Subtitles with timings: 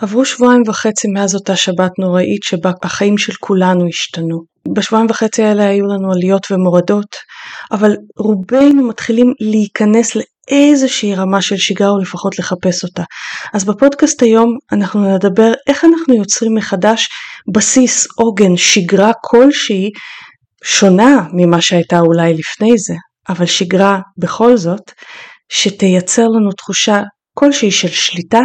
[0.00, 4.40] עברו שבועיים וחצי מאז אותה שבת נוראית שבה החיים של כולנו השתנו.
[4.74, 7.16] בשבועיים וחצי האלה היו לנו עליות ומורדות,
[7.72, 13.02] אבל רובנו מתחילים להיכנס לאיזושהי רמה של שגרה או לפחות לחפש אותה.
[13.54, 17.08] אז בפודקאסט היום אנחנו נדבר איך אנחנו יוצרים מחדש
[17.54, 19.90] בסיס, עוגן, שגרה כלשהי
[20.64, 22.94] שונה ממה שהייתה אולי לפני זה,
[23.28, 24.92] אבל שגרה בכל זאת,
[25.48, 27.02] שתייצר לנו תחושה
[27.40, 28.40] כלשהי של שליטה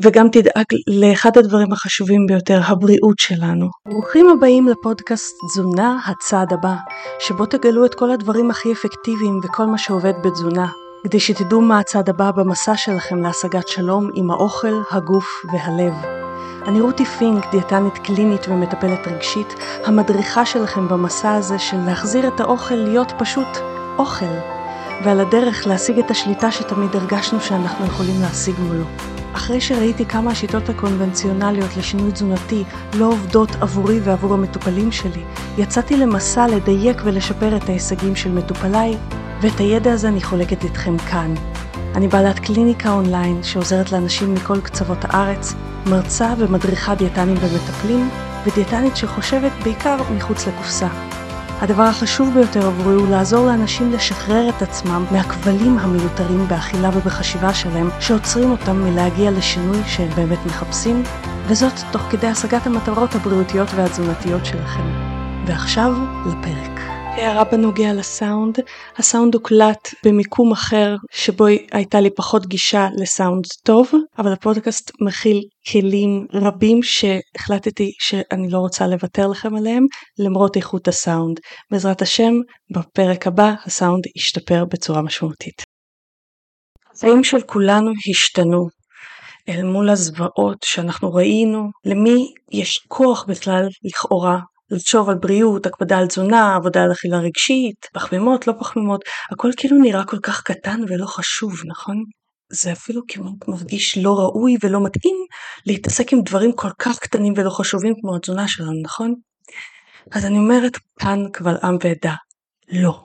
[0.00, 3.66] וגם תדאג לאחד הדברים החשובים ביותר, הבריאות שלנו.
[3.88, 6.74] ברוכים הבאים לפודקאסט תזונה הצעד הבא,
[7.18, 10.68] שבו תגלו את כל הדברים הכי אפקטיביים וכל מה שעובד בתזונה,
[11.04, 15.94] כדי שתדעו מה הצעד הבא במסע שלכם להשגת שלום עם האוכל, הגוף והלב.
[16.66, 22.74] אני רותי פינק, דיאטנית קלינית ומטפלת רגשית, המדריכה שלכם במסע הזה של להחזיר את האוכל
[22.74, 23.48] להיות פשוט
[23.98, 24.61] אוכל.
[25.04, 28.84] ועל הדרך להשיג את השליטה שתמיד הרגשנו שאנחנו יכולים להשיג מולו.
[29.32, 35.22] אחרי שראיתי כמה השיטות הקונבנציונליות לשינוי תזונתי לא עובדות עבורי ועבור המטופלים שלי,
[35.58, 38.96] יצאתי למסע לדייק ולשפר את ההישגים של מטופליי,
[39.40, 41.34] ואת הידע הזה אני חולקת איתכם כאן.
[41.94, 45.54] אני בעלת קליניקה אונליין שעוזרת לאנשים מכל קצוות הארץ,
[45.86, 48.10] מרצה ומדריכה דיאטנים ומטפלים,
[48.46, 50.88] ודיאטנית שחושבת בעיקר מחוץ לקופסה.
[51.62, 57.88] הדבר החשוב ביותר עבורי הוא לעזור לאנשים לשחרר את עצמם מהכבלים המיותרים באכילה ובחשיבה שלהם,
[58.00, 61.02] שעוצרים אותם מלהגיע לשינוי שהם באמת מחפשים,
[61.46, 64.82] וזאת תוך כדי השגת המטרות הבריאותיות והתזונתיות שלכם.
[65.46, 65.92] ועכשיו
[66.26, 66.91] לפרק.
[67.16, 68.58] הערה בנוגע לסאונד,
[68.96, 75.40] הסאונד הוקלט במיקום אחר שבו הייתה לי פחות גישה לסאונד טוב, אבל הפודקאסט מכיל
[75.72, 79.84] כלים רבים שהחלטתי שאני לא רוצה לוותר לכם עליהם
[80.18, 81.40] למרות איכות הסאונד.
[81.70, 82.32] בעזרת השם,
[82.76, 85.62] בפרק הבא הסאונד ישתפר בצורה משמעותית.
[86.96, 88.68] החיים של כולנו השתנו
[89.48, 94.38] אל מול הזוועות שאנחנו ראינו, למי יש כוח בכלל לכאורה
[94.72, 99.76] לחשוב על בריאות, הקפדה על תזונה, עבודה על אכילה רגשית, פחמימות, לא פחמימות, הכל כאילו
[99.78, 102.04] נראה כל כך קטן ולא חשוב, נכון?
[102.52, 105.16] זה אפילו כמעט מרגיש לא ראוי ולא מתאים
[105.66, 109.14] להתעסק עם דברים כל כך קטנים ולא חשובים כמו התזונה שלנו, נכון?
[110.12, 112.14] אז אני אומרת כאן קבל עם ועדה,
[112.68, 113.04] לא.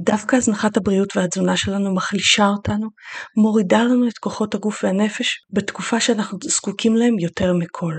[0.00, 2.88] דווקא הזנחת הבריאות והתזונה שלנו מחלישה אותנו,
[3.36, 7.94] מורידה לנו את כוחות הגוף והנפש בתקופה שאנחנו זקוקים להם יותר מכל.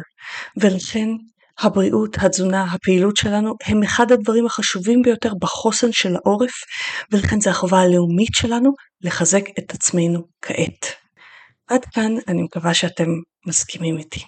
[0.57, 1.07] ולכן
[1.61, 6.53] הבריאות, התזונה, הפעילות שלנו הם אחד הדברים החשובים ביותר בחוסן של העורף
[7.11, 8.71] ולכן זה החובה הלאומית שלנו
[9.01, 10.85] לחזק את עצמנו כעת.
[11.67, 13.07] עד כאן אני מקווה שאתם
[13.47, 14.23] מסכימים איתי.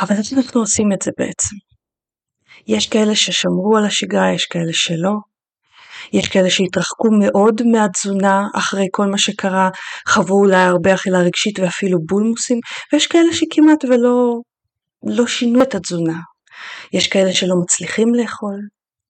[0.00, 1.56] אבל איך אנחנו עושים את זה בעצם?
[2.66, 5.12] יש כאלה ששמרו על השגרה, יש כאלה שלא.
[6.12, 9.68] יש כאלה שהתרחקו מאוד מהתזונה אחרי כל מה שקרה,
[10.08, 12.58] חוו אולי הרבה אכילה רגשית ואפילו בולמוסים,
[12.92, 14.40] ויש כאלה שכמעט ולא
[15.06, 16.18] לא שינו את התזונה,
[16.92, 18.54] יש כאלה שלא מצליחים לאכול.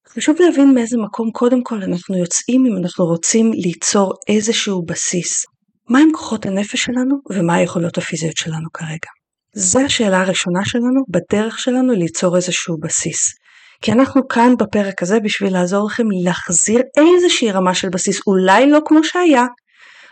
[0.09, 5.45] חשוב להבין מאיזה מקום קודם כל אנחנו יוצאים אם אנחנו רוצים ליצור איזשהו בסיס.
[5.89, 9.11] מהם כוחות הנפש שלנו ומה היכולות הפיזיות שלנו כרגע.
[9.55, 13.35] זו השאלה הראשונה שלנו בדרך שלנו ליצור איזשהו בסיס.
[13.83, 18.81] כי אנחנו כאן בפרק הזה בשביל לעזור לכם להחזיר איזושהי רמה של בסיס, אולי לא
[18.87, 19.45] כמו שהיה,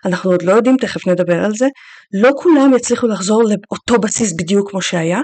[0.05, 1.67] אנחנו עוד לא יודעים, תכף נדבר על זה,
[2.23, 5.21] לא כולם יצליחו לחזור לאותו בסיס בדיוק כמו שהיה,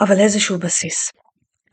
[0.00, 1.12] אבל איזשהו בסיס.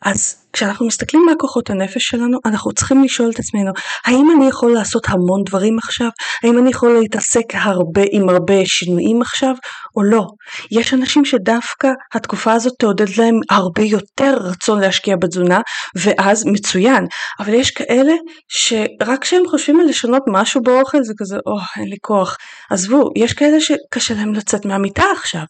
[0.01, 3.71] אז כשאנחנו מסתכלים מה כוחות הנפש שלנו, אנחנו צריכים לשאול את עצמנו,
[4.05, 6.07] האם אני יכול לעשות המון דברים עכשיו?
[6.43, 9.55] האם אני יכול להתעסק הרבה עם הרבה שינויים עכשיו,
[9.95, 10.25] או לא?
[10.71, 15.61] יש אנשים שדווקא התקופה הזאת תעודד להם הרבה יותר רצון להשקיע בתזונה,
[15.95, 17.05] ואז מצוין.
[17.39, 18.13] אבל יש כאלה
[18.47, 22.35] שרק כשהם חושבים על לשנות משהו באוכל זה כזה, או, oh, אין לי כוח.
[22.69, 25.43] עזבו, יש כאלה שקשה להם לצאת מהמיטה עכשיו.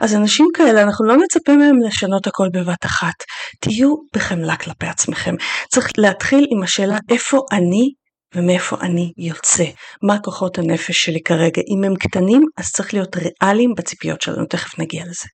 [0.00, 3.14] אז אנשים כאלה, אנחנו לא נצפה מהם לשנות הכל בבת אחת.
[3.60, 5.34] תהיו בחמלה כלפי עצמכם.
[5.70, 7.92] צריך להתחיל עם השאלה איפה אני
[8.34, 9.64] ומאיפה אני יוצא.
[10.02, 11.62] מה כוחות הנפש שלי כרגע.
[11.68, 15.28] אם הם קטנים, אז צריך להיות ריאליים בציפיות שלנו, תכף נגיע לזה.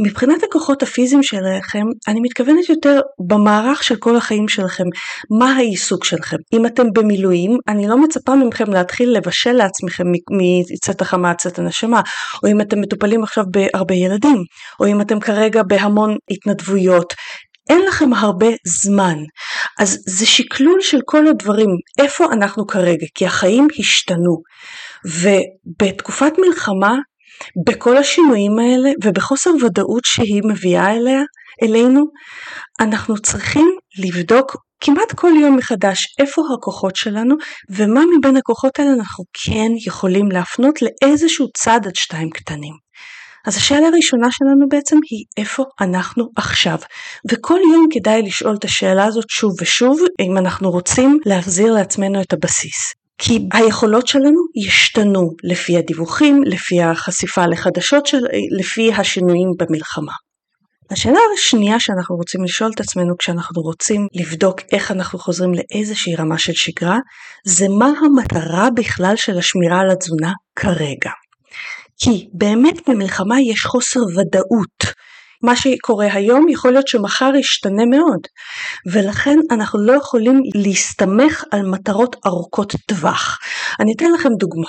[0.00, 4.84] מבחינת הכוחות הפיזיים שלכם, אני מתכוונת יותר במערך של כל החיים שלכם,
[5.38, 6.36] מה העיסוק שלכם.
[6.52, 12.00] אם אתם במילואים, אני לא מצפה מכם להתחיל לבשל לעצמכם מצאת החמה עד צאת הנשמה,
[12.42, 14.44] או אם אתם מטופלים עכשיו בהרבה ילדים,
[14.80, 17.14] או אם אתם כרגע בהמון התנדבויות.
[17.70, 19.18] אין לכם הרבה זמן,
[19.78, 21.68] אז זה שקלול של כל הדברים,
[21.98, 24.42] איפה אנחנו כרגע, כי החיים השתנו,
[25.04, 26.94] ובתקופת מלחמה
[27.66, 31.22] בכל השינויים האלה ובחוסר ודאות שהיא מביאה אליה,
[31.62, 32.04] אלינו,
[32.80, 37.34] אנחנו צריכים לבדוק כמעט כל יום מחדש איפה הכוחות שלנו
[37.70, 42.85] ומה מבין הכוחות האלה אנחנו כן יכולים להפנות לאיזשהו צד עד שתיים קטנים.
[43.46, 46.78] אז השאלה הראשונה שלנו בעצם היא איפה אנחנו עכשיו.
[47.30, 52.32] וכל יום כדאי לשאול את השאלה הזאת שוב ושוב אם אנחנו רוצים להחזיר לעצמנו את
[52.32, 52.92] הבסיס.
[53.18, 58.18] כי היכולות שלנו ישתנו לפי הדיווחים, לפי החשיפה לחדשות, של,
[58.58, 60.12] לפי השינויים במלחמה.
[60.90, 66.38] השאלה השנייה שאנחנו רוצים לשאול את עצמנו כשאנחנו רוצים לבדוק איך אנחנו חוזרים לאיזושהי רמה
[66.38, 66.98] של שגרה,
[67.46, 71.10] זה מה המטרה בכלל של השמירה על התזונה כרגע.
[71.98, 75.06] כי באמת במלחמה יש חוסר ודאות.
[75.42, 78.20] מה שקורה היום יכול להיות שמחר ישתנה מאוד
[78.92, 83.38] ולכן אנחנו לא יכולים להסתמך על מטרות ארוכות טווח.
[83.80, 84.68] אני אתן לכם דוגמה.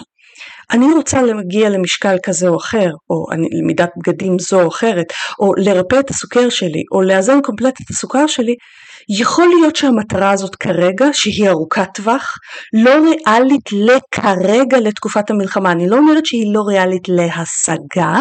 [0.72, 3.26] אני רוצה להגיע למשקל כזה או אחר, או
[3.62, 5.06] למידת בגדים זו או אחרת,
[5.40, 8.56] או לרפא את הסוכר שלי, או לאזן קומפלט את הסוכר שלי,
[9.10, 12.38] יכול להיות שהמטרה הזאת כרגע, שהיא ארוכת טווח,
[12.74, 15.72] לא ריאלית לכרגע לתקופת המלחמה.
[15.72, 18.18] אני לא אומרת שהיא לא ריאלית להשגה,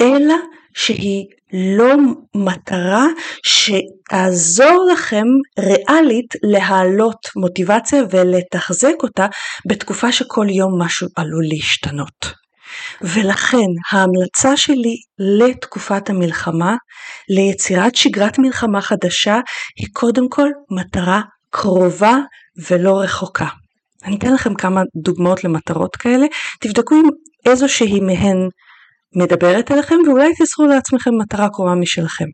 [0.00, 0.34] אלא
[0.74, 1.94] שהיא לא
[2.34, 3.06] מטרה
[3.42, 5.24] שתעזור לכם
[5.58, 9.26] ריאלית להעלות מוטיבציה ולתחזק אותה
[9.68, 12.41] בתקופה שכל יום משהו עלול להשתנות.
[13.00, 16.76] ולכן ההמלצה שלי לתקופת המלחמה,
[17.28, 19.40] ליצירת שגרת מלחמה חדשה,
[19.78, 21.20] היא קודם כל מטרה
[21.50, 22.16] קרובה
[22.70, 23.46] ולא רחוקה.
[24.04, 26.26] אני אתן לכם כמה דוגמאות למטרות כאלה,
[26.60, 27.08] תבדקו אם
[27.46, 28.48] איזושהי מהן
[29.16, 32.24] מדברת אליכם ואולי תסרו לעצמכם מטרה קרובה משלכם.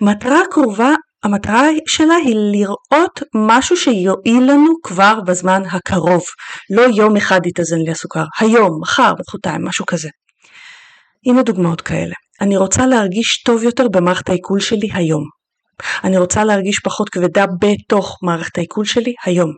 [0.00, 0.90] מטרה קרובה,
[1.24, 6.22] המטרה שלה היא לראות משהו שיועיל לנו כבר בזמן הקרוב.
[6.70, 10.08] לא יום אחד יתאזן לי הסוכר, היום, מחר, מחרתיים, משהו כזה.
[11.26, 12.14] הנה דוגמאות כאלה.
[12.40, 15.22] אני רוצה להרגיש טוב יותר במערכת העיכול שלי היום.
[16.04, 19.50] אני רוצה להרגיש פחות כבדה בתוך מערכת העיכול שלי היום.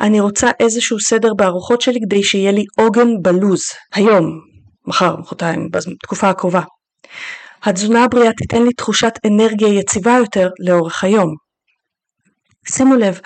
[0.00, 3.62] אני רוצה איזשהו סדר בארוחות שלי כדי שיהיה לי עוגן בלוז,
[3.94, 4.40] היום,
[4.86, 6.62] מחר, מחרתיים, בתקופה הקרובה.
[7.62, 11.34] התזונה הבריאה תיתן לי תחושת אנרגיה יציבה יותר לאורך היום.
[12.68, 13.20] שימו לב,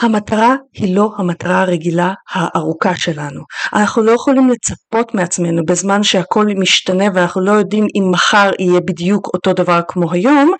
[0.00, 3.42] המטרה היא לא המטרה הרגילה הארוכה שלנו.
[3.74, 9.26] אנחנו לא יכולים לצפות מעצמנו בזמן שהכל משתנה ואנחנו לא יודעים אם מחר יהיה בדיוק
[9.34, 10.52] אותו דבר כמו היום,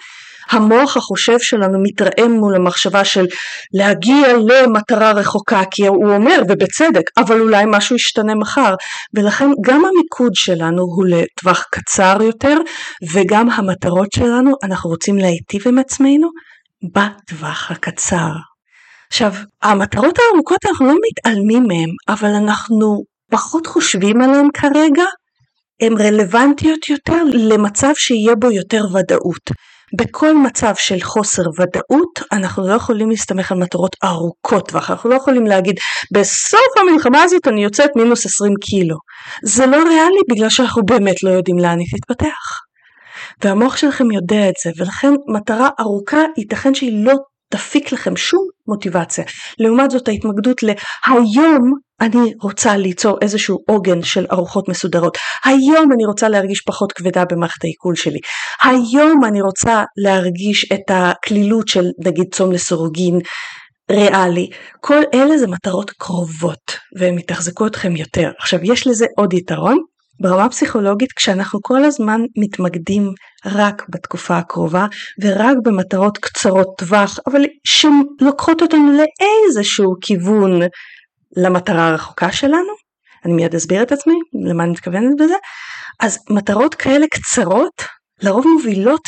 [0.51, 3.27] המוח החושב שלנו מתרעם מול המחשבה של
[3.75, 8.75] להגיע למטרה רחוקה כי הוא אומר ובצדק אבל אולי משהו ישתנה מחר
[9.15, 12.57] ולכן גם המיקוד שלנו הוא לטווח קצר יותר
[13.13, 16.29] וגם המטרות שלנו אנחנו רוצים להיטיב עם עצמנו
[16.95, 18.31] בטווח הקצר.
[19.09, 25.05] עכשיו המטרות הארוכות אנחנו לא מתעלמים מהן אבל אנחנו פחות חושבים עליהן כרגע
[25.81, 29.72] הן רלוונטיות יותר למצב שיהיה בו יותר ודאות.
[29.97, 35.15] בכל מצב של חוסר ודאות אנחנו לא יכולים להסתמך על מטרות ארוכות טווח, אנחנו לא
[35.15, 35.75] יכולים להגיד
[36.13, 38.97] בסוף המלחמה הזאת אני יוצאת מינוס 20 קילו.
[39.43, 42.61] זה לא ריאלי בגלל שאנחנו באמת לא יודעים לאן היא תתפתח.
[43.45, 47.15] והמוח שלכם יודע את זה ולכן מטרה ארוכה ייתכן שהיא לא
[47.49, 49.25] תפיק לכם שום מוטיבציה.
[49.59, 51.73] לעומת זאת ההתמקדות להיום
[52.03, 55.19] אני רוצה ליצור איזשהו עוגן של ארוחות מסודרות.
[55.45, 58.19] היום אני רוצה להרגיש פחות כבדה במערכת העיכול שלי.
[58.63, 63.19] היום אני רוצה להרגיש את הקלילות של נגיד צום לסורוגין
[63.91, 64.51] ריאלי.
[64.81, 68.31] כל אלה זה מטרות קרובות והן יתחזקו אתכם יותר.
[68.39, 69.79] עכשיו יש לזה עוד יתרון.
[70.21, 73.13] ברמה פסיכולוגית כשאנחנו כל הזמן מתמקדים
[73.47, 74.87] רק בתקופה הקרובה
[75.23, 80.61] ורק במטרות קצרות טווח אבל שלוקחות אותנו לאיזשהו כיוון
[81.37, 82.73] למטרה הרחוקה שלנו,
[83.25, 84.15] אני מיד אסביר את עצמי
[84.49, 85.35] למה אני מתכוונת בזה,
[86.01, 87.83] אז מטרות כאלה קצרות
[88.23, 89.01] לרוב מובילות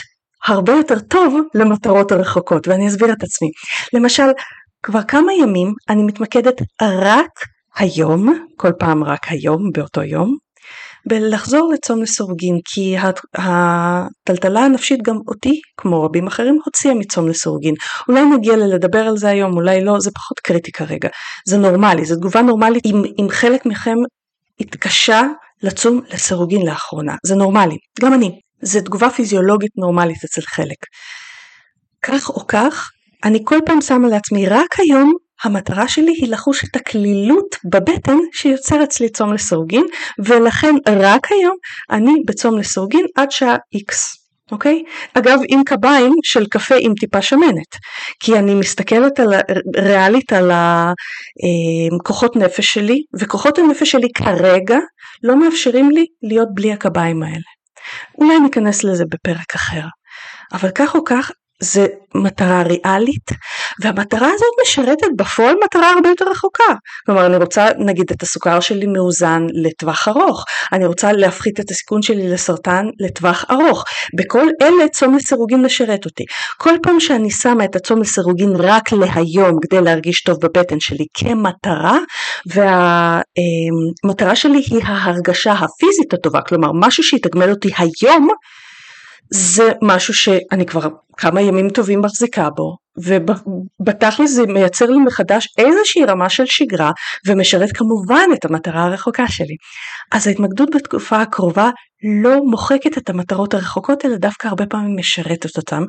[0.46, 3.48] הרבה יותר טוב למטרות הרחוקות ואני אסביר את עצמי.
[3.92, 4.26] למשל
[4.82, 7.30] כבר כמה ימים אני מתמקדת רק
[7.76, 10.36] היום, כל פעם רק היום באותו יום,
[11.08, 12.96] בלחזור לצום לסורגין כי
[13.34, 17.74] הטלטלה הנפשית גם אותי כמו רבים אחרים הוציאה מצום לסורגין
[18.08, 21.08] אולי נגיע לדבר על זה היום אולי לא זה פחות קריטי כרגע.
[21.46, 23.96] זה נורמלי זו תגובה נורמלית אם, אם חלק מכם
[24.60, 25.22] התקשה
[25.62, 27.14] לצום לסירוגין לאחרונה.
[27.26, 27.76] זה נורמלי.
[28.00, 28.40] גם אני.
[28.62, 30.76] זה תגובה פיזיולוגית נורמלית אצל חלק.
[32.02, 32.90] כך או כך
[33.24, 38.84] אני כל פעם שמה לעצמי רק היום המטרה שלי היא לחוש את הקלילות בבטן שיוצר
[38.84, 39.84] אצלי צום לסורגין
[40.18, 41.56] ולכן רק היום
[41.90, 43.94] אני בצום לסורגין עד שעה X.
[44.52, 44.82] אוקיי?
[45.14, 47.76] אגב עם קביים של קפה עם טיפה שמנת
[48.20, 49.28] כי אני מסתכלת על,
[49.76, 54.78] ריאלית על הכוחות אה, נפש שלי וכוחות הנפש שלי כרגע
[55.22, 57.54] לא מאפשרים לי להיות בלי הקביים האלה.
[58.18, 59.86] אולי ניכנס לזה בפרק אחר
[60.52, 61.30] אבל כך או כך
[61.64, 63.30] זה מטרה ריאלית
[63.82, 66.74] והמטרה הזאת משרתת בפועל מטרה הרבה יותר רחוקה.
[67.06, 70.44] כלומר אני רוצה נגיד את הסוכר שלי מאוזן לטווח ארוך.
[70.72, 73.84] אני רוצה להפחית את הסיכון שלי לסרטן לטווח ארוך.
[74.18, 76.24] בכל אלה צום לסירוגין משרת אותי.
[76.58, 81.98] כל פעם שאני שמה את הצום לסירוגין רק להיום כדי להרגיש טוב בבטן שלי כמטרה
[82.46, 86.40] והמטרה שלי היא ההרגשה הפיזית הטובה.
[86.48, 88.28] כלומר משהו שיתגמל אותי היום
[89.30, 96.04] זה משהו שאני כבר כמה ימים טובים מחזיקה בו ובתכל'ס זה מייצר לי מחדש איזושהי
[96.04, 96.90] רמה של שגרה
[97.26, 99.56] ומשרת כמובן את המטרה הרחוקה שלי.
[100.12, 101.70] אז ההתמקדות בתקופה הקרובה
[102.22, 105.82] לא מוחקת את המטרות הרחוקות אלא דווקא הרבה פעמים משרתת אותן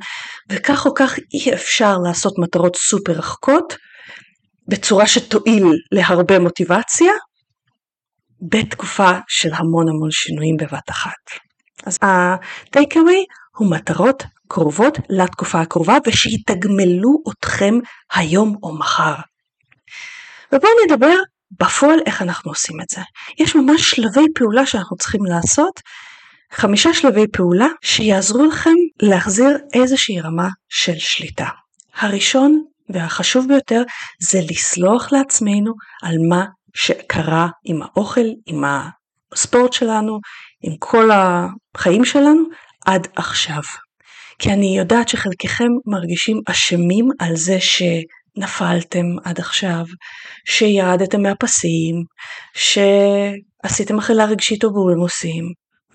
[0.51, 3.75] וכך או כך אי אפשר לעשות מטרות סופר רחוקות
[4.67, 7.11] בצורה שתועיל להרבה מוטיבציה
[8.41, 11.44] בתקופה של המון המון שינויים בבת אחת.
[11.85, 13.23] אז ה-takeaway
[13.57, 17.73] הוא מטרות קרובות לתקופה הקרובה ושיתגמלו אתכם
[18.13, 19.15] היום או מחר.
[20.51, 21.15] ובואו נדבר
[21.59, 23.01] בפועל איך אנחנו עושים את זה.
[23.39, 25.79] יש ממש שלבי פעולה שאנחנו צריכים לעשות,
[26.51, 31.47] חמישה שלבי פעולה שיעזרו לכם להחזיר איזושהי רמה של שליטה.
[31.95, 33.81] הראשון והחשוב ביותר
[34.19, 35.73] זה לסלוח לעצמנו
[36.03, 38.63] על מה שקרה עם האוכל, עם
[39.33, 40.19] הספורט שלנו,
[40.65, 42.41] עם כל החיים שלנו
[42.85, 43.61] עד עכשיו.
[44.39, 49.85] כי אני יודעת שחלקכם מרגישים אשמים על זה שנפלתם עד עכשיו,
[50.45, 51.95] שירדתם מהפסים,
[52.53, 55.43] שעשיתם אכילה רגשית או בולמוסים.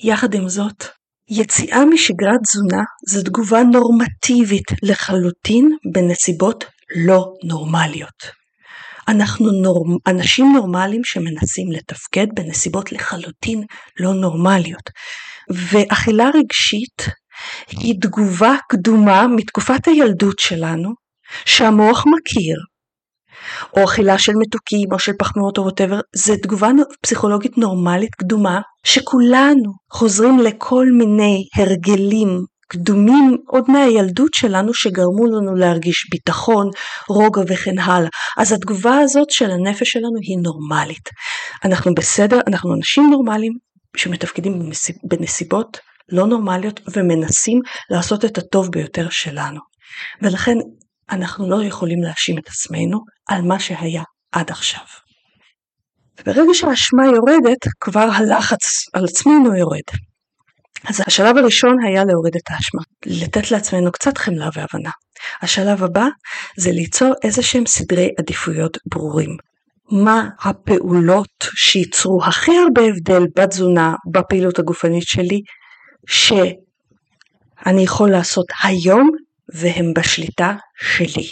[0.00, 0.84] יחד עם זאת,
[1.30, 6.64] יציאה משגרת תזונה זו תגובה נורמטיבית לחלוטין בנסיבות
[6.96, 8.39] לא נורמליות.
[9.10, 9.96] אנחנו נורמ...
[10.06, 13.64] אנשים נורמליים שמנסים לתפקד בנסיבות לחלוטין
[14.00, 14.90] לא נורמליות.
[15.50, 17.08] ואכילה רגשית
[17.70, 20.90] היא תגובה קדומה מתקופת הילדות שלנו
[21.44, 22.56] שהמוח מכיר
[23.76, 26.68] או אכילה של מתוקים או של פחמימות או ווטאבר, זה תגובה
[27.02, 32.28] פסיכולוגית נורמלית קדומה שכולנו חוזרים לכל מיני הרגלים
[32.70, 36.70] קדומים עוד מהילדות שלנו שגרמו לנו להרגיש ביטחון,
[37.08, 38.08] רוגע וכן הלאה.
[38.38, 41.08] אז התגובה הזאת של הנפש שלנו היא נורמלית.
[41.64, 43.52] אנחנו בסדר, אנחנו אנשים נורמליים
[43.96, 44.70] שמתפקדים
[45.04, 47.60] בנסיבות לא נורמליות ומנסים
[47.90, 49.60] לעשות את הטוב ביותר שלנו.
[50.22, 50.56] ולכן
[51.10, 52.98] אנחנו לא יכולים להאשים את עצמנו
[53.28, 54.84] על מה שהיה עד עכשיו.
[56.20, 60.09] וברגע שהאשמה יורדת, כבר הלחץ על עצמנו יורד.
[60.88, 64.90] אז השלב הראשון היה להוריד את האשמה, לתת לעצמנו קצת חמלה והבנה.
[65.42, 66.06] השלב הבא
[66.56, 69.36] זה ליצור איזה שהם סדרי עדיפויות ברורים.
[69.90, 75.40] מה הפעולות שייצרו הכי הרבה הבדל בתזונה, בפעילות הגופנית שלי,
[76.06, 79.10] שאני יכול לעשות היום
[79.54, 81.28] והם בשליטה שלי.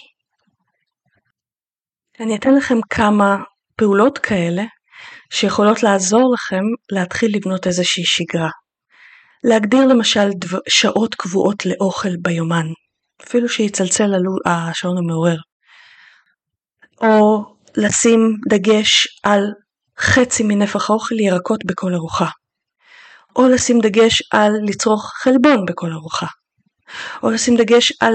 [2.21, 3.37] אני אתן לכם כמה
[3.77, 4.63] פעולות כאלה
[5.31, 6.63] שיכולות לעזור לכם
[6.93, 8.51] להתחיל לבנות איזושהי שגרה.
[9.45, 12.67] להגדיר למשל דבר, שעות קבועות לאוכל ביומן,
[13.23, 15.37] אפילו שיצלצל עלו השעון המעורר.
[17.01, 17.45] או
[17.77, 19.47] לשים דגש על
[19.99, 22.27] חצי מנפח האוכל ירקות בכל ארוחה.
[23.37, 26.27] או לשים דגש על לצרוך חלבון בכל ארוחה.
[27.23, 28.15] או לשים דגש על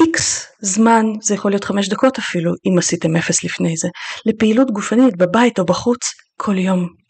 [0.00, 3.88] איקס זמן, זה יכול להיות חמש דקות אפילו, אם עשיתם אפס לפני זה,
[4.26, 6.00] לפעילות גופנית בבית או בחוץ
[6.36, 7.03] כל יום.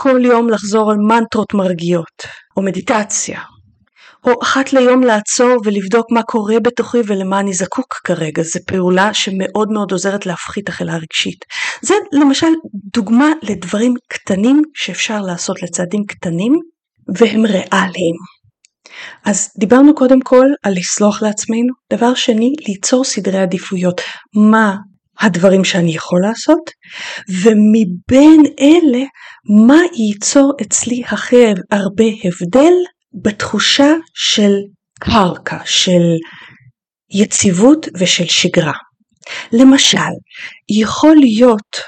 [0.00, 2.22] כל יום לחזור על מנטרות מרגיעות,
[2.56, 3.40] או מדיטציה,
[4.24, 9.68] או אחת ליום לעצור ולבדוק מה קורה בתוכי ולמה אני זקוק כרגע, זו פעולה שמאוד
[9.70, 11.44] מאוד עוזרת להפחית אכילה רגשית.
[11.82, 12.46] זה למשל
[12.94, 16.52] דוגמה לדברים קטנים שאפשר לעשות לצעדים קטנים
[17.16, 18.16] והם ריאליים.
[19.24, 24.00] אז דיברנו קודם כל על לסלוח לעצמנו, דבר שני ליצור סדרי עדיפויות,
[24.34, 24.76] מה
[25.20, 26.70] הדברים שאני יכול לעשות,
[27.42, 29.04] ומבין אלה
[29.66, 32.72] מה ייצור אצלי הכי הרבה הבדל
[33.22, 34.52] בתחושה של
[35.00, 36.02] קרקע, של
[37.10, 38.72] יציבות ושל שגרה.
[39.52, 39.98] למשל,
[40.80, 41.80] יכול להיות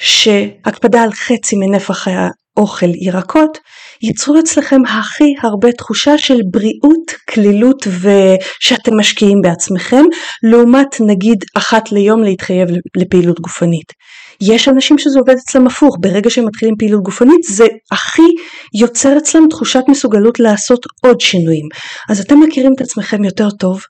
[0.00, 3.58] שהקפדה על חצי מנפח האוכל ירקות
[4.02, 10.04] ייצרו אצלכם הכי הרבה תחושה של בריאות, כלילות ושאתם משקיעים בעצמכם,
[10.42, 13.92] לעומת נגיד אחת ליום להתחייב לפעילות גופנית.
[14.40, 18.22] יש אנשים שזה עובד אצלם הפוך, ברגע שהם מתחילים פעילות גופנית זה הכי
[18.80, 21.68] יוצר אצלם תחושת מסוגלות לעשות עוד שינויים.
[22.10, 23.80] אז אתם מכירים את עצמכם יותר טוב,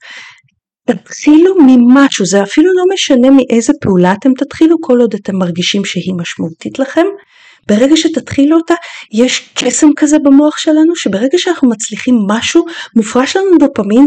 [0.86, 6.14] תתחילו ממשהו, זה אפילו לא משנה מאיזה פעולה אתם תתחילו כל עוד אתם מרגישים שהיא
[6.20, 7.06] משמעותית לכם.
[7.68, 8.74] ברגע שתתחילו אותה
[9.12, 12.64] יש קסם כזה במוח שלנו שברגע שאנחנו מצליחים משהו
[12.96, 14.06] מופרש לנו דופמין,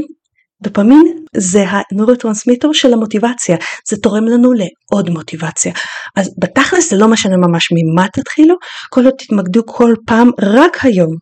[0.61, 1.03] דופמין
[1.37, 3.57] זה הנורוטרנסמיטר של המוטיבציה,
[3.89, 5.73] זה תורם לנו לעוד מוטיבציה.
[6.15, 8.55] אז בתכלס זה לא משנה ממש ממה תתחילו,
[8.89, 11.15] כל עוד תתמקדו כל פעם רק היום.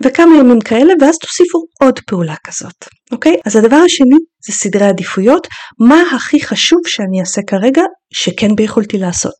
[0.00, 3.36] וכמה ימים כאלה ואז תוסיפו עוד פעולה כזאת, אוקיי?
[3.46, 4.16] אז הדבר השני
[4.46, 5.46] זה סדרי עדיפויות,
[5.88, 7.82] מה הכי חשוב שאני אעשה כרגע
[8.14, 9.34] שכן ביכולתי לעשות.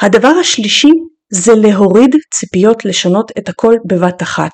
[0.00, 0.90] הדבר השלישי
[1.32, 4.52] זה להוריד ציפיות לשנות את הכל בבת אחת,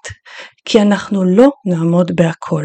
[0.65, 2.65] כי אנחנו לא נעמוד בהכל.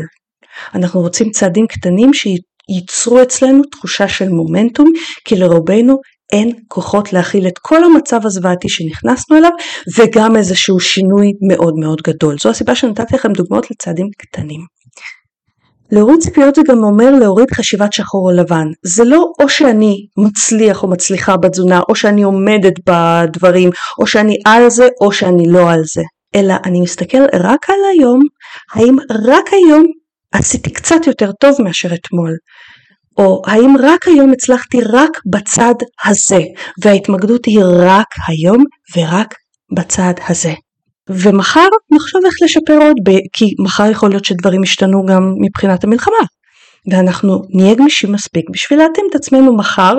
[0.76, 4.92] אנחנו רוצים צעדים קטנים שייצרו אצלנו תחושה של מומנטום,
[5.26, 5.98] כי לרובנו
[6.32, 9.52] אין כוחות להכיל את כל המצב הזוועתי שנכנסנו אליו
[9.98, 12.36] וגם איזשהו שינוי מאוד מאוד גדול.
[12.44, 14.62] זו הסיבה שנתתי לכם דוגמאות לצעדים קטנים.
[15.92, 18.68] להוריד ציפיות זה גם אומר להוריד חשיבת שחור או לבן.
[18.86, 23.70] זה לא או שאני מצליח או מצליחה בתזונה, או שאני עומדת בדברים,
[24.00, 26.02] או שאני על זה או שאני לא על זה.
[26.36, 28.20] אלא אני מסתכל רק על היום,
[28.74, 29.84] האם רק היום
[30.32, 32.32] עשיתי קצת יותר טוב מאשר אתמול.
[33.18, 35.74] או האם רק היום הצלחתי רק בצד
[36.06, 36.42] הזה,
[36.84, 38.64] וההתמקדות היא רק היום
[38.98, 39.36] ורק
[39.76, 40.54] בצד הזה.
[41.24, 42.96] ומחר נחשוב איך לשפר עוד,
[43.34, 46.24] כי מחר יכול להיות שדברים ישתנו גם מבחינת המלחמה.
[46.92, 49.96] ואנחנו נהיה גמישים מספיק בשביל להתאים את עצמנו מחר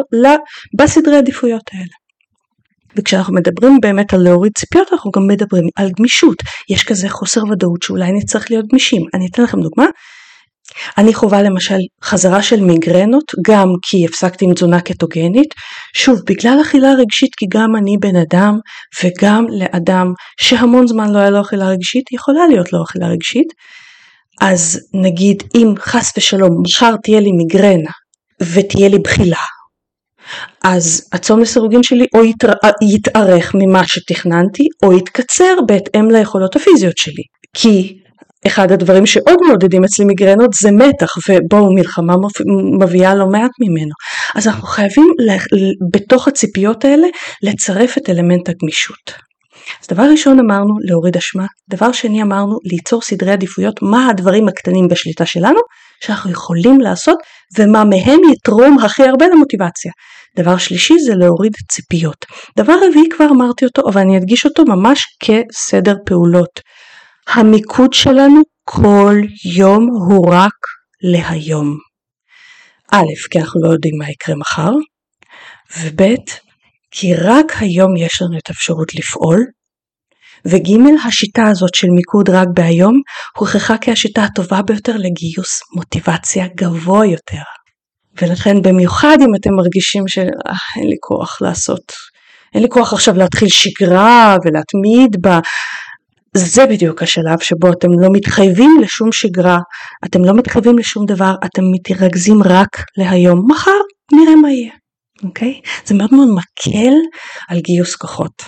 [0.78, 1.92] בסדרי עדיפויות האלה.
[2.96, 6.36] וכשאנחנו מדברים באמת על להוריד ציפיות אנחנו גם מדברים על גמישות.
[6.70, 9.02] יש כזה חוסר ודאות שאולי נצטרך להיות גמישים.
[9.14, 9.86] אני אתן לכם דוגמה.
[10.98, 15.54] אני חווה למשל חזרה של מיגרנות גם כי הפסקתי עם תזונה קטוגנית,
[15.96, 18.58] שוב בגלל אכילה רגשית כי גם אני בן אדם
[19.04, 23.48] וגם לאדם שהמון זמן לא היה לו אכילה רגשית יכולה להיות לו אכילה רגשית,
[24.40, 27.90] אז נגיד אם חס ושלום מחר תהיה לי מיגרנה
[28.42, 29.36] ותהיה לי בחילה
[30.64, 32.52] אז הצום לסירוגין שלי או יתר...
[32.94, 37.22] יתארך ממה שתכננתי או יתקצר בהתאם ליכולות הפיזיות שלי.
[37.56, 37.98] כי
[38.46, 42.14] אחד הדברים שעוד מעודדים אצלי מיגרנות זה מתח ובואו מלחמה
[42.80, 43.92] מביאה לא מעט ממנו
[44.34, 45.08] אז אנחנו חייבים
[45.92, 47.06] בתוך הציפיות האלה
[47.42, 49.12] לצרף את אלמנט הגמישות.
[49.82, 54.88] אז דבר ראשון אמרנו להוריד אשמה, דבר שני אמרנו ליצור סדרי עדיפויות מה הדברים הקטנים
[54.88, 55.60] בשליטה שלנו
[56.04, 57.18] שאנחנו יכולים לעשות
[57.58, 59.92] ומה מהם יתרום הכי הרבה למוטיבציה.
[60.38, 62.16] דבר שלישי זה להוריד ציפיות.
[62.58, 66.60] דבר רביעי כבר אמרתי אותו אבל אני אדגיש אותו ממש כסדר פעולות.
[67.28, 69.14] המיקוד שלנו כל
[69.56, 70.54] יום הוא רק
[71.02, 71.76] להיום.
[72.92, 74.72] א', כי אנחנו לא יודעים מה יקרה מחר,
[75.80, 76.14] וב',
[76.90, 79.44] כי רק היום יש לנו את האפשרות לפעול,
[80.44, 82.94] וג', השיטה הזאת של מיקוד רק בהיום
[83.38, 87.42] הוכחה כהשיטה הטובה ביותר לגיוס מוטיבציה גבוה יותר.
[88.22, 91.92] ולכן במיוחד אם אתם מרגישים שאין אה, לי כוח לעשות,
[92.54, 95.40] אין לי כוח עכשיו להתחיל שגרה ולהתמיד בה,
[96.36, 99.58] זה בדיוק השלב שבו אתם לא מתחייבים לשום שגרה,
[100.04, 103.70] אתם לא מתחייבים לשום דבר, אתם מתרכזים רק להיום, מחר
[104.12, 104.72] נראה מה יהיה,
[105.24, 105.60] אוקיי?
[105.84, 106.94] זה מאוד מאוד מקל
[107.48, 108.42] על גיוס כוחות.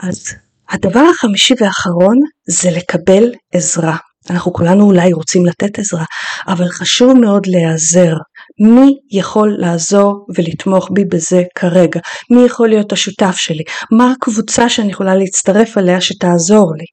[0.00, 0.34] אז
[0.70, 2.16] הדבר החמישי והאחרון
[2.48, 3.96] זה לקבל עזרה.
[4.30, 6.04] אנחנו כולנו אולי רוצים לתת עזרה,
[6.48, 8.14] אבל חשוב מאוד להיעזר.
[8.60, 12.00] מי יכול לעזור ולתמוך בי בזה כרגע?
[12.30, 13.62] מי יכול להיות השותף שלי?
[13.92, 16.84] מה הקבוצה שאני יכולה להצטרף אליה שתעזור לי?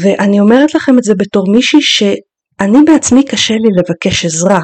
[0.00, 4.60] ואני אומרת לכם את זה בתור מישהי שאני בעצמי קשה לי לבקש עזרה.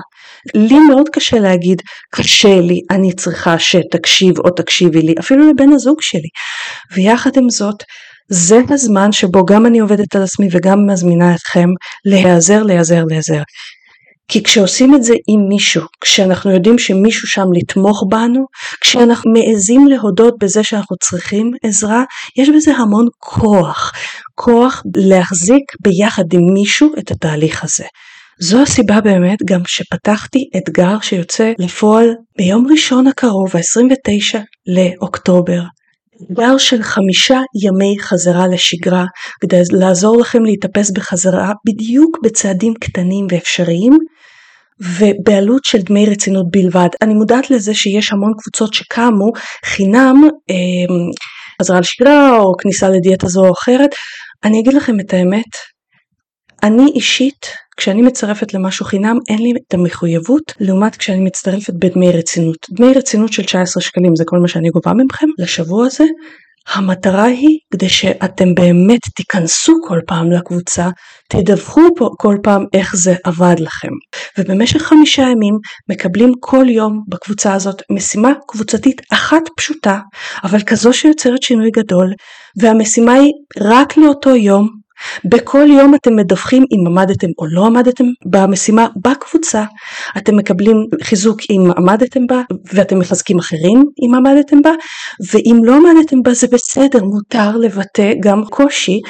[0.54, 1.82] לי מאוד קשה להגיד
[2.14, 6.28] קשה לי, אני צריכה שתקשיב או תקשיבי לי, אפילו לבן הזוג שלי.
[6.94, 7.82] ויחד עם זאת,
[8.28, 11.68] זה הזמן שבו גם אני עובדת על עצמי וגם מזמינה אתכם
[12.04, 13.42] להיעזר, להיעזר, להיעזר.
[14.28, 18.46] כי כשעושים את זה עם מישהו, כשאנחנו יודעים שמישהו שם לתמוך בנו,
[18.80, 22.04] כשאנחנו מעזים להודות בזה שאנחנו צריכים עזרה,
[22.38, 23.92] יש בזה המון כוח.
[24.34, 27.84] כוח להחזיק ביחד עם מישהו את התהליך הזה.
[28.40, 32.08] זו הסיבה באמת גם שפתחתי אתגר שיוצא לפועל
[32.38, 35.60] ביום ראשון הקרוב, ה-29 לאוקטובר.
[36.22, 39.04] אתגר של חמישה ימי חזרה לשגרה
[39.40, 43.92] כדי לעזור לכם להתאפס בחזרה בדיוק בצעדים קטנים ואפשריים
[44.80, 46.88] ובעלות של דמי רצינות בלבד.
[47.02, 49.32] אני מודעת לזה שיש המון קבוצות שקמו
[49.64, 50.16] חינם
[50.50, 50.94] אה,
[51.62, 53.90] חזרה לשגרה או כניסה לדיאטה זו או אחרת.
[54.44, 55.52] אני אגיד לכם את האמת,
[56.62, 62.66] אני אישית, כשאני מצטרפת למשהו חינם, אין לי את המחויבות, לעומת כשאני מצטרפת בדמי רצינות.
[62.70, 66.04] דמי רצינות של 19 שקלים זה כל מה שאני גובה ממכם לשבוע הזה.
[66.74, 70.88] המטרה היא כדי שאתם באמת תיכנסו כל פעם לקבוצה,
[71.28, 73.88] תדווחו פה כל פעם איך זה עבד לכם.
[74.38, 75.54] ובמשך חמישה ימים
[75.90, 79.98] מקבלים כל יום בקבוצה הזאת משימה קבוצתית אחת פשוטה,
[80.44, 82.12] אבל כזו שיוצרת שינוי גדול,
[82.60, 84.68] והמשימה היא רק לאותו יום
[85.24, 89.64] בכל יום אתם מדווחים אם עמדתם או לא עמדתם במשימה בקבוצה.
[90.18, 94.70] אתם מקבלים חיזוק אם עמדתם בה ואתם מחזקים אחרים אם עמדתם בה
[95.32, 99.00] ואם לא עמדתם בה זה בסדר, מותר לבטא גם קושי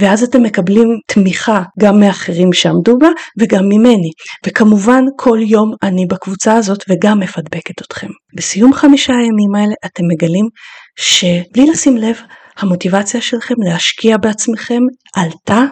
[0.00, 4.10] ואז אתם מקבלים תמיכה גם מאחרים שעמדו בה וגם ממני.
[4.46, 8.06] וכמובן כל יום אני בקבוצה הזאת וגם מפדבקת אתכם.
[8.34, 10.48] בסיום חמישה הימים האלה אתם מגלים
[10.96, 12.16] שבלי לשים לב
[12.58, 14.80] המוטיבציה שלכם להשקיע בעצמכם
[15.16, 15.64] עלתה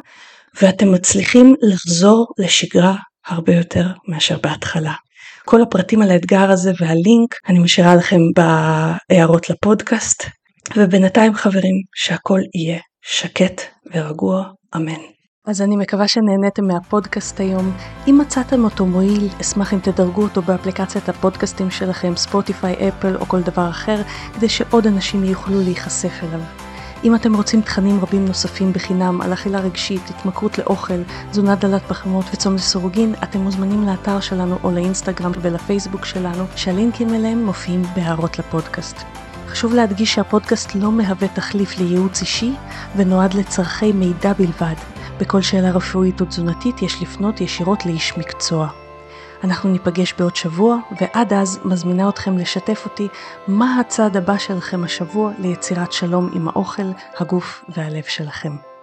[0.63, 2.95] ואתם מצליחים לחזור לשגרה
[3.27, 4.93] הרבה יותר מאשר בהתחלה.
[5.45, 10.23] כל הפרטים על האתגר הזה והלינק אני משאירה לכם בהערות לפודקאסט
[10.77, 13.61] ובינתיים חברים שהכל יהיה שקט
[13.95, 14.45] ורגוע,
[14.77, 15.01] אמן.
[15.47, 17.77] אז אני מקווה שנהניתם מהפודקאסט היום.
[18.09, 23.43] אם מצאתם אותו מועיל, אשמח אם תדרגו אותו באפליקציית הפודקאסטים שלכם, ספוטיפיי, אפל או כל
[23.43, 24.03] דבר אחר,
[24.35, 26.66] כדי שעוד אנשים יוכלו להיחשף אליו.
[27.07, 32.25] אם אתם רוצים תכנים רבים נוספים בחינם על אכילה רגשית, התמכרות לאוכל, תזונה דלת פחמות
[32.33, 38.97] וצום לסורוגין, אתם מוזמנים לאתר שלנו או לאינסטגרם ולפייסבוק שלנו, שהלינקים אליהם מופיעים בהערות לפודקאסט.
[39.49, 42.53] חשוב להדגיש שהפודקאסט לא מהווה תחליף לייעוץ אישי
[42.97, 44.75] ונועד לצורכי מידע בלבד.
[45.21, 48.86] בכל שאלה רפואית או תזונתית יש לפנות ישירות לאיש מקצוע.
[49.47, 53.09] אנחנו ניפגש בעוד שבוע, ועד אז מזמינה אתכם לשתף אותי
[53.49, 58.76] מה הצעד הבא שלכם השבוע ליצירת שלום עם האוכל, הגוף והלב שלכם.